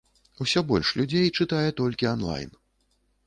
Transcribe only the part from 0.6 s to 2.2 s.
больш людзей чытае толькі